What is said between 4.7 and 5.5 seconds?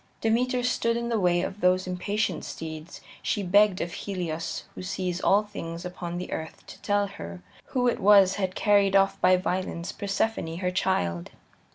who sees all